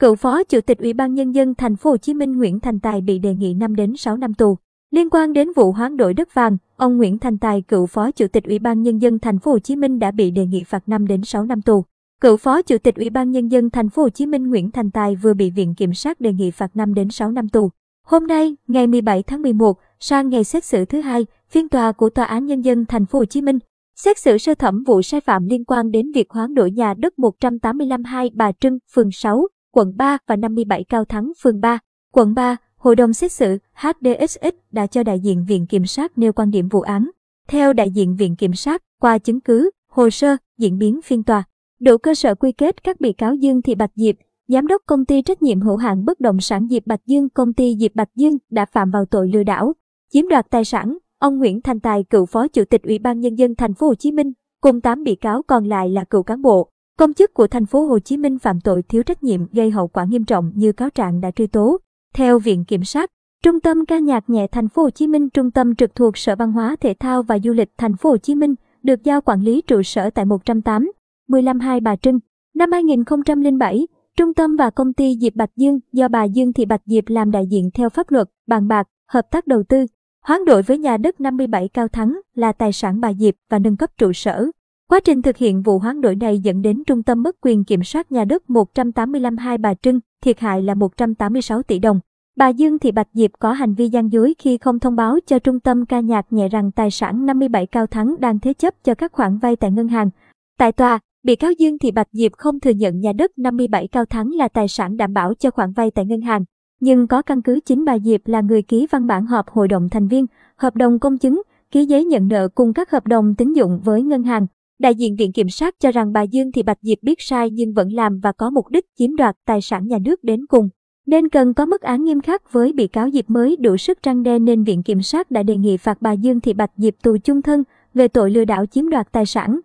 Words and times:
Cựu 0.00 0.14
Phó 0.14 0.42
Chủ 0.42 0.60
tịch 0.60 0.78
Ủy 0.78 0.92
ban 0.92 1.14
nhân 1.14 1.34
dân 1.34 1.54
thành 1.54 1.76
phố 1.76 1.90
Hồ 1.90 1.96
Chí 1.96 2.14
Minh 2.14 2.38
Nguyễn 2.38 2.60
Thành 2.60 2.80
Tài 2.80 3.00
bị 3.00 3.18
đề 3.18 3.34
nghị 3.34 3.54
5 3.54 3.74
đến 3.76 3.96
6 3.96 4.16
năm 4.16 4.34
tù. 4.34 4.56
Liên 4.90 5.10
quan 5.10 5.32
đến 5.32 5.48
vụ 5.56 5.72
hoán 5.72 5.96
đổi 5.96 6.14
đất 6.14 6.34
vàng, 6.34 6.56
ông 6.76 6.96
Nguyễn 6.96 7.18
Thành 7.18 7.38
Tài, 7.38 7.62
cựu 7.62 7.86
Phó 7.86 8.10
Chủ 8.10 8.26
tịch 8.28 8.44
Ủy 8.44 8.58
ban 8.58 8.82
nhân 8.82 8.98
dân 8.98 9.18
thành 9.18 9.38
phố 9.38 9.50
Hồ 9.50 9.58
Chí 9.58 9.76
Minh 9.76 9.98
đã 9.98 10.10
bị 10.10 10.30
đề 10.30 10.46
nghị 10.46 10.64
phạt 10.64 10.88
5 10.88 11.06
đến 11.06 11.22
6 11.24 11.44
năm 11.44 11.62
tù. 11.62 11.84
Cựu 12.20 12.36
Phó 12.36 12.62
Chủ 12.62 12.78
tịch 12.78 12.96
Ủy 12.96 13.10
ban 13.10 13.30
nhân 13.30 13.48
dân 13.48 13.70
thành 13.70 13.90
phố 13.90 14.02
Hồ 14.02 14.08
Chí 14.08 14.26
Minh 14.26 14.50
Nguyễn 14.50 14.70
Thành 14.70 14.90
Tài 14.90 15.16
vừa 15.16 15.34
bị 15.34 15.50
Viện 15.50 15.74
Kiểm 15.74 15.94
sát 15.94 16.20
đề 16.20 16.32
nghị 16.32 16.50
phạt 16.50 16.76
5 16.76 16.94
đến 16.94 17.10
6 17.10 17.30
năm 17.30 17.48
tù. 17.48 17.70
Hôm 18.06 18.26
nay, 18.26 18.56
ngày 18.68 18.86
17 18.86 19.22
tháng 19.22 19.42
11, 19.42 19.78
sang 20.00 20.28
ngày 20.28 20.44
xét 20.44 20.64
xử 20.64 20.84
thứ 20.84 21.00
hai, 21.00 21.26
phiên 21.48 21.68
tòa 21.68 21.92
của 21.92 22.10
Tòa 22.10 22.24
án 22.24 22.46
nhân 22.46 22.60
dân 22.64 22.86
thành 22.86 23.06
phố 23.06 23.18
Hồ 23.18 23.24
Chí 23.24 23.42
Minh 23.42 23.58
xét 23.96 24.18
xử 24.18 24.38
sơ 24.38 24.54
thẩm 24.54 24.84
vụ 24.84 25.02
sai 25.02 25.20
phạm 25.20 25.46
liên 25.46 25.64
quan 25.64 25.90
đến 25.90 26.12
việc 26.14 26.30
hoán 26.30 26.54
đổi 26.54 26.70
nhà 26.70 26.94
đất 26.94 27.18
185 27.18 28.04
2 28.04 28.30
Bà 28.34 28.52
Trưng, 28.52 28.78
phường 28.94 29.10
6, 29.12 29.46
quận 29.72 29.96
3 29.96 30.18
và 30.26 30.36
57 30.36 30.84
Cao 30.84 31.04
Thắng, 31.04 31.32
phường 31.42 31.60
3, 31.60 31.78
quận 32.12 32.34
3. 32.34 32.56
Hội 32.76 32.96
đồng 32.96 33.12
xét 33.12 33.32
xử 33.32 33.58
HDSX 33.74 34.54
đã 34.70 34.86
cho 34.86 35.02
đại 35.02 35.20
diện 35.20 35.44
Viện 35.48 35.66
Kiểm 35.66 35.86
sát 35.86 36.18
nêu 36.18 36.32
quan 36.32 36.50
điểm 36.50 36.68
vụ 36.68 36.80
án. 36.80 37.10
Theo 37.48 37.72
đại 37.72 37.90
diện 37.90 38.16
Viện 38.16 38.36
Kiểm 38.36 38.54
sát, 38.54 38.82
qua 39.00 39.18
chứng 39.18 39.40
cứ, 39.40 39.70
hồ 39.90 40.10
sơ, 40.10 40.36
diễn 40.58 40.78
biến 40.78 41.00
phiên 41.02 41.22
tòa, 41.22 41.44
đủ 41.80 41.98
cơ 41.98 42.14
sở 42.14 42.34
quy 42.34 42.52
kết 42.52 42.84
các 42.84 43.00
bị 43.00 43.12
cáo 43.12 43.34
Dương 43.34 43.62
Thị 43.62 43.74
Bạch 43.74 43.92
Diệp, 43.94 44.14
Giám 44.48 44.66
đốc 44.66 44.82
công 44.86 45.04
ty 45.04 45.22
trách 45.22 45.42
nhiệm 45.42 45.60
hữu 45.60 45.76
hạn 45.76 46.04
bất 46.04 46.20
động 46.20 46.40
sản 46.40 46.68
Diệp 46.70 46.86
Bạch 46.86 47.06
Dương, 47.06 47.28
công 47.28 47.52
ty 47.52 47.76
Diệp 47.80 47.94
Bạch 47.94 48.08
Dương 48.14 48.38
đã 48.50 48.64
phạm 48.64 48.90
vào 48.90 49.04
tội 49.04 49.28
lừa 49.28 49.42
đảo, 49.42 49.72
chiếm 50.12 50.28
đoạt 50.28 50.46
tài 50.50 50.64
sản. 50.64 50.98
Ông 51.18 51.38
Nguyễn 51.38 51.60
Thành 51.60 51.80
Tài, 51.80 52.04
cựu 52.04 52.26
phó 52.26 52.48
chủ 52.48 52.64
tịch 52.64 52.82
Ủy 52.82 52.98
ban 52.98 53.20
nhân 53.20 53.34
dân 53.34 53.54
thành 53.54 53.74
phố 53.74 53.86
Hồ 53.86 53.94
Chí 53.94 54.12
Minh, 54.12 54.32
cùng 54.60 54.80
8 54.80 55.02
bị 55.02 55.14
cáo 55.14 55.42
còn 55.42 55.64
lại 55.64 55.88
là 55.88 56.04
cựu 56.04 56.22
cán 56.22 56.42
bộ, 56.42 56.70
công 57.00 57.14
chức 57.14 57.34
của 57.34 57.46
thành 57.46 57.66
phố 57.66 57.84
Hồ 57.84 57.98
Chí 57.98 58.16
Minh 58.16 58.38
phạm 58.38 58.60
tội 58.60 58.82
thiếu 58.82 59.02
trách 59.02 59.22
nhiệm 59.22 59.46
gây 59.52 59.70
hậu 59.70 59.88
quả 59.88 60.04
nghiêm 60.04 60.24
trọng 60.24 60.52
như 60.54 60.72
cáo 60.72 60.90
trạng 60.90 61.20
đã 61.20 61.30
truy 61.30 61.46
tố. 61.46 61.78
Theo 62.14 62.38
Viện 62.38 62.64
Kiểm 62.64 62.84
sát, 62.84 63.10
Trung 63.44 63.60
tâm 63.60 63.86
ca 63.86 63.98
nhạc 63.98 64.30
nhẹ 64.30 64.46
thành 64.46 64.68
phố 64.68 64.82
Hồ 64.82 64.90
Chí 64.90 65.06
Minh, 65.06 65.30
trung 65.30 65.50
tâm 65.50 65.74
trực 65.74 65.94
thuộc 65.94 66.18
Sở 66.18 66.36
Văn 66.36 66.52
hóa 66.52 66.76
Thể 66.80 66.94
thao 67.00 67.22
và 67.22 67.38
Du 67.38 67.52
lịch 67.52 67.68
thành 67.78 67.96
phố 67.96 68.10
Hồ 68.10 68.16
Chí 68.16 68.34
Minh, 68.34 68.54
được 68.82 69.04
giao 69.04 69.20
quản 69.20 69.40
lý 69.40 69.62
trụ 69.66 69.82
sở 69.82 70.10
tại 70.10 70.24
108, 70.24 70.92
15 71.28 71.60
2 71.60 71.80
Bà 71.80 71.96
Trưng. 71.96 72.18
Năm 72.54 72.72
2007, 72.72 73.86
Trung 74.16 74.34
tâm 74.34 74.56
và 74.56 74.70
công 74.70 74.92
ty 74.92 75.16
Diệp 75.20 75.34
Bạch 75.34 75.56
Dương 75.56 75.78
do 75.92 76.08
bà 76.08 76.24
Dương 76.24 76.52
Thị 76.52 76.64
Bạch 76.64 76.82
Diệp 76.86 77.08
làm 77.08 77.30
đại 77.30 77.46
diện 77.46 77.70
theo 77.74 77.88
pháp 77.88 78.10
luật, 78.10 78.28
bàn 78.46 78.68
bạc, 78.68 78.86
hợp 79.08 79.26
tác 79.30 79.46
đầu 79.46 79.62
tư, 79.68 79.86
hoán 80.24 80.44
đổi 80.44 80.62
với 80.62 80.78
nhà 80.78 80.96
đất 80.96 81.20
57 81.20 81.68
Cao 81.68 81.88
Thắng 81.88 82.20
là 82.34 82.52
tài 82.52 82.72
sản 82.72 83.00
bà 83.00 83.12
Diệp 83.12 83.34
và 83.50 83.58
nâng 83.58 83.76
cấp 83.76 83.90
trụ 83.98 84.12
sở. 84.12 84.46
Quá 84.90 85.00
trình 85.00 85.22
thực 85.22 85.36
hiện 85.36 85.62
vụ 85.62 85.78
hoán 85.78 86.00
đổi 86.00 86.16
này 86.16 86.38
dẫn 86.38 86.62
đến 86.62 86.82
trung 86.86 87.02
tâm 87.02 87.22
mất 87.22 87.36
quyền 87.40 87.64
kiểm 87.64 87.82
soát 87.82 88.12
nhà 88.12 88.24
đất 88.24 88.50
185 88.50 89.36
2 89.36 89.58
Bà 89.58 89.74
Trưng, 89.74 90.00
thiệt 90.22 90.40
hại 90.40 90.62
là 90.62 90.74
186 90.74 91.62
tỷ 91.62 91.78
đồng. 91.78 92.00
Bà 92.36 92.48
Dương 92.48 92.78
Thị 92.78 92.92
Bạch 92.92 93.08
Diệp 93.12 93.30
có 93.38 93.52
hành 93.52 93.74
vi 93.74 93.88
gian 93.88 94.12
dối 94.12 94.34
khi 94.38 94.58
không 94.58 94.78
thông 94.78 94.96
báo 94.96 95.18
cho 95.26 95.38
trung 95.38 95.60
tâm 95.60 95.86
ca 95.86 96.00
nhạc 96.00 96.32
nhẹ 96.32 96.48
rằng 96.48 96.72
tài 96.72 96.90
sản 96.90 97.26
57 97.26 97.66
Cao 97.66 97.86
Thắng 97.86 98.20
đang 98.20 98.40
thế 98.40 98.52
chấp 98.52 98.74
cho 98.84 98.94
các 98.94 99.12
khoản 99.12 99.38
vay 99.38 99.56
tại 99.56 99.70
ngân 99.70 99.88
hàng. 99.88 100.10
Tại 100.58 100.72
tòa, 100.72 100.98
bị 101.22 101.36
cáo 101.36 101.52
Dương 101.52 101.78
Thị 101.78 101.90
Bạch 101.90 102.08
Diệp 102.12 102.32
không 102.32 102.60
thừa 102.60 102.70
nhận 102.70 103.00
nhà 103.00 103.12
đất 103.12 103.38
57 103.38 103.88
Cao 103.88 104.04
Thắng 104.04 104.30
là 104.32 104.48
tài 104.48 104.68
sản 104.68 104.96
đảm 104.96 105.14
bảo 105.14 105.34
cho 105.34 105.50
khoản 105.50 105.72
vay 105.72 105.90
tại 105.90 106.06
ngân 106.06 106.20
hàng. 106.20 106.44
Nhưng 106.80 107.06
có 107.06 107.22
căn 107.22 107.42
cứ 107.42 107.60
chính 107.64 107.84
bà 107.84 107.98
Diệp 107.98 108.20
là 108.24 108.40
người 108.40 108.62
ký 108.62 108.86
văn 108.90 109.06
bản 109.06 109.26
họp 109.26 109.48
hội 109.50 109.68
đồng 109.68 109.88
thành 109.88 110.08
viên, 110.08 110.26
hợp 110.56 110.76
đồng 110.76 110.98
công 110.98 111.18
chứng, 111.18 111.42
ký 111.70 111.84
giấy 111.84 112.04
nhận 112.04 112.28
nợ 112.28 112.48
cùng 112.54 112.72
các 112.72 112.90
hợp 112.90 113.06
đồng 113.06 113.34
tín 113.34 113.52
dụng 113.52 113.80
với 113.84 114.02
ngân 114.02 114.22
hàng. 114.22 114.46
Đại 114.80 114.94
diện 114.94 115.16
Viện 115.16 115.32
Kiểm 115.32 115.48
sát 115.48 115.74
cho 115.80 115.90
rằng 115.90 116.12
bà 116.12 116.22
Dương 116.22 116.52
Thị 116.52 116.62
Bạch 116.62 116.78
Diệp 116.82 116.98
biết 117.02 117.20
sai 117.20 117.50
nhưng 117.50 117.72
vẫn 117.72 117.92
làm 117.92 118.20
và 118.20 118.32
có 118.32 118.50
mục 118.50 118.68
đích 118.68 118.84
chiếm 118.98 119.16
đoạt 119.16 119.36
tài 119.46 119.60
sản 119.60 119.86
nhà 119.86 119.98
nước 120.04 120.24
đến 120.24 120.46
cùng. 120.46 120.68
Nên 121.06 121.28
cần 121.28 121.54
có 121.54 121.66
mức 121.66 121.80
án 121.80 122.04
nghiêm 122.04 122.20
khắc 122.20 122.52
với 122.52 122.72
bị 122.72 122.86
cáo 122.86 123.10
Diệp 123.10 123.30
mới 123.30 123.56
đủ 123.56 123.76
sức 123.76 124.02
răng 124.02 124.22
đe 124.22 124.38
nên 124.38 124.64
Viện 124.64 124.82
Kiểm 124.82 125.02
sát 125.02 125.30
đã 125.30 125.42
đề 125.42 125.56
nghị 125.56 125.76
phạt 125.76 126.02
bà 126.02 126.12
Dương 126.12 126.40
Thị 126.40 126.52
Bạch 126.52 126.70
Diệp 126.76 126.94
tù 127.02 127.16
chung 127.24 127.42
thân 127.42 127.64
về 127.94 128.08
tội 128.08 128.30
lừa 128.30 128.44
đảo 128.44 128.66
chiếm 128.66 128.88
đoạt 128.88 129.12
tài 129.12 129.26
sản. 129.26 129.60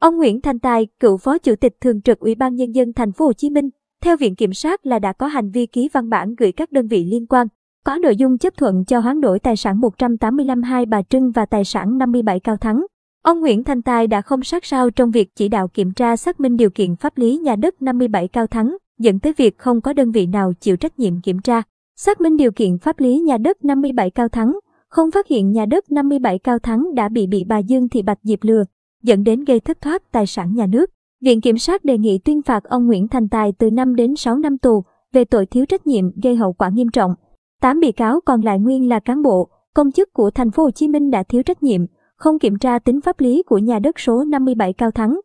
Ông 0.00 0.16
Nguyễn 0.16 0.40
Thành 0.40 0.58
Tài, 0.58 0.86
cựu 1.00 1.16
phó 1.16 1.38
chủ 1.38 1.54
tịch 1.56 1.76
thường 1.80 2.00
trực 2.00 2.20
Ủy 2.20 2.34
ban 2.34 2.54
nhân 2.54 2.74
dân 2.74 2.92
thành 2.92 3.12
phố 3.12 3.24
Hồ 3.24 3.32
Chí 3.32 3.50
Minh, 3.50 3.70
theo 4.02 4.16
Viện 4.16 4.34
Kiểm 4.34 4.52
sát 4.52 4.86
là 4.86 4.98
đã 4.98 5.12
có 5.12 5.26
hành 5.26 5.50
vi 5.50 5.66
ký 5.66 5.88
văn 5.92 6.08
bản 6.08 6.34
gửi 6.34 6.52
các 6.52 6.72
đơn 6.72 6.88
vị 6.88 7.04
liên 7.04 7.26
quan, 7.26 7.46
có 7.84 7.98
nội 7.98 8.16
dung 8.16 8.38
chấp 8.38 8.56
thuận 8.56 8.84
cho 8.84 9.00
hoán 9.00 9.20
đổi 9.20 9.38
tài 9.38 9.56
sản 9.56 9.80
185 9.80 10.62
hai 10.62 10.86
Bà 10.86 11.02
Trưng 11.02 11.30
và 11.30 11.46
tài 11.46 11.64
sản 11.64 11.98
57 11.98 12.40
Cao 12.40 12.56
Thắng. 12.56 12.82
Ông 13.28 13.40
Nguyễn 13.40 13.64
Thành 13.64 13.82
Tài 13.82 14.06
đã 14.06 14.22
không 14.22 14.42
sát 14.42 14.64
sao 14.64 14.90
trong 14.90 15.10
việc 15.10 15.36
chỉ 15.36 15.48
đạo 15.48 15.68
kiểm 15.68 15.92
tra 15.92 16.16
xác 16.16 16.40
minh 16.40 16.56
điều 16.56 16.70
kiện 16.70 16.96
pháp 16.96 17.18
lý 17.18 17.36
nhà 17.36 17.56
đất 17.56 17.82
57 17.82 18.28
Cao 18.28 18.46
Thắng, 18.46 18.76
dẫn 18.98 19.18
tới 19.18 19.32
việc 19.36 19.58
không 19.58 19.80
có 19.80 19.92
đơn 19.92 20.12
vị 20.12 20.26
nào 20.26 20.52
chịu 20.60 20.76
trách 20.76 20.98
nhiệm 20.98 21.20
kiểm 21.20 21.38
tra. 21.40 21.62
Xác 21.96 22.20
minh 22.20 22.36
điều 22.36 22.52
kiện 22.52 22.78
pháp 22.78 23.00
lý 23.00 23.18
nhà 23.18 23.38
đất 23.38 23.64
57 23.64 24.10
Cao 24.10 24.28
Thắng, 24.28 24.58
không 24.88 25.10
phát 25.10 25.26
hiện 25.26 25.52
nhà 25.52 25.66
đất 25.66 25.92
57 25.92 26.38
Cao 26.38 26.58
Thắng 26.58 26.94
đã 26.94 27.08
bị 27.08 27.26
bị 27.26 27.44
bà 27.44 27.58
Dương 27.58 27.88
Thị 27.88 28.02
Bạch 28.02 28.18
Diệp 28.22 28.38
lừa, 28.42 28.64
dẫn 29.02 29.24
đến 29.24 29.44
gây 29.44 29.60
thất 29.60 29.80
thoát 29.80 30.12
tài 30.12 30.26
sản 30.26 30.54
nhà 30.54 30.66
nước. 30.66 30.90
Viện 31.20 31.40
Kiểm 31.40 31.58
sát 31.58 31.84
đề 31.84 31.98
nghị 31.98 32.18
tuyên 32.18 32.42
phạt 32.42 32.64
ông 32.64 32.86
Nguyễn 32.86 33.08
Thành 33.08 33.28
Tài 33.28 33.52
từ 33.52 33.70
5 33.70 33.94
đến 33.94 34.16
6 34.16 34.38
năm 34.38 34.58
tù 34.58 34.84
về 35.12 35.24
tội 35.24 35.46
thiếu 35.46 35.66
trách 35.66 35.86
nhiệm 35.86 36.20
gây 36.22 36.36
hậu 36.36 36.52
quả 36.52 36.68
nghiêm 36.68 36.88
trọng. 36.92 37.14
8 37.60 37.80
bị 37.80 37.92
cáo 37.92 38.20
còn 38.24 38.40
lại 38.40 38.58
nguyên 38.58 38.88
là 38.88 39.00
cán 39.00 39.22
bộ, 39.22 39.48
công 39.74 39.92
chức 39.92 40.12
của 40.12 40.30
thành 40.30 40.50
phố 40.50 40.62
Hồ 40.62 40.70
Chí 40.70 40.88
Minh 40.88 41.10
đã 41.10 41.22
thiếu 41.22 41.42
trách 41.42 41.62
nhiệm, 41.62 41.80
không 42.18 42.38
kiểm 42.38 42.58
tra 42.58 42.78
tính 42.78 43.00
pháp 43.00 43.20
lý 43.20 43.42
của 43.42 43.58
nhà 43.58 43.78
đất 43.78 44.00
số 44.00 44.24
57 44.24 44.72
Cao 44.72 44.90
Thắng. 44.90 45.20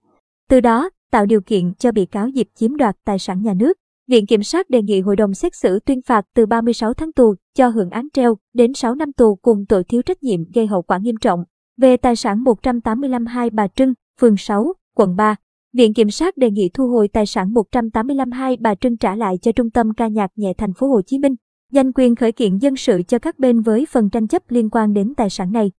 Từ 0.50 0.60
đó, 0.60 0.90
tạo 1.12 1.26
điều 1.26 1.42
kiện 1.42 1.74
cho 1.74 1.92
bị 1.92 2.06
cáo 2.06 2.28
dịp 2.28 2.48
chiếm 2.56 2.76
đoạt 2.76 2.96
tài 3.06 3.20
sản 3.20 3.42
nhà 3.42 3.54
nước. 3.54 3.74
Viện 4.08 4.26
Kiểm 4.26 4.44
sát 4.44 4.70
đề 4.70 4.82
nghị 4.82 5.02
hội 5.02 5.16
đồng 5.16 5.34
xét 5.34 5.56
xử 5.56 5.80
tuyên 5.80 6.02
phạt 6.02 6.26
từ 6.36 6.46
36 6.46 6.94
tháng 6.94 7.12
tù 7.12 7.36
cho 7.58 7.68
hưởng 7.68 7.90
án 7.90 8.08
treo 8.14 8.38
đến 8.54 8.74
6 8.74 8.96
năm 8.96 9.14
tù 9.14 9.36
cùng 9.36 9.66
tội 9.70 9.84
thiếu 9.84 10.02
trách 10.02 10.24
nhiệm 10.24 10.40
gây 10.54 10.68
hậu 10.68 10.82
quả 10.82 10.98
nghiêm 10.98 11.16
trọng. 11.22 11.44
Về 11.78 11.98
tài 11.98 12.16
sản 12.16 12.44
185 12.44 13.26
2 13.26 13.50
Bà 13.50 13.68
Trưng, 13.68 13.94
phường 14.20 14.38
6, 14.38 14.74
quận 14.96 15.16
3, 15.16 15.36
Viện 15.74 15.94
Kiểm 15.94 16.10
sát 16.10 16.38
đề 16.38 16.52
nghị 16.52 16.70
thu 16.74 16.88
hồi 16.88 17.08
tài 17.08 17.26
sản 17.26 17.54
185 17.54 18.32
2 18.32 18.58
Bà 18.60 18.76
Trưng 18.76 18.98
trả 18.98 19.16
lại 19.16 19.38
cho 19.42 19.52
Trung 19.52 19.70
tâm 19.70 19.94
ca 19.94 20.08
nhạc 20.08 20.32
nhẹ 20.36 20.54
thành 20.58 20.74
phố 20.74 20.88
Hồ 20.88 21.02
Chí 21.06 21.20
Minh, 21.20 21.36
dành 21.72 21.92
quyền 21.92 22.16
khởi 22.16 22.32
kiện 22.32 22.58
dân 22.58 22.76
sự 22.76 23.02
cho 23.08 23.20
các 23.20 23.40
bên 23.40 23.62
với 23.62 23.86
phần 23.92 24.10
tranh 24.10 24.28
chấp 24.28 24.52
liên 24.52 24.70
quan 24.70 24.94
đến 24.94 25.14
tài 25.18 25.30
sản 25.30 25.52
này. 25.52 25.72